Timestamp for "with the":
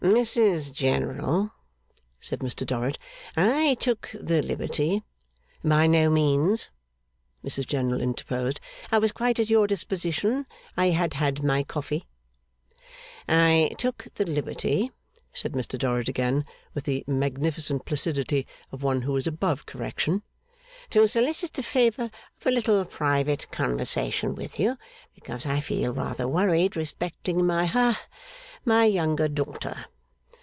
16.73-17.03